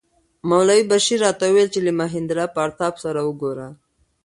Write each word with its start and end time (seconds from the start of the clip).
مولوي 0.49 0.81
بشیر 0.91 1.19
راته 1.25 1.45
وویل 1.47 1.69
چې 1.73 1.79
له 1.85 1.91
مهیندراپراتاپ 2.01 2.95
سره 3.03 3.19
وګوره. 3.23 3.67